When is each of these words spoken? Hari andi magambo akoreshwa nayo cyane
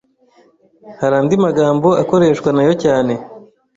Hari 0.99 1.15
andi 1.19 1.35
magambo 1.45 1.87
akoreshwa 2.01 2.49
nayo 2.53 2.73
cyane 2.83 3.13